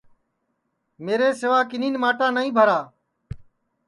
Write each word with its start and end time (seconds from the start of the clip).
میرے 1.05 1.29
سیوا 1.39 1.59
کِنین 1.69 1.95
ماٹا 2.01 2.27
نائی 2.35 2.49
بھرا 2.57 2.79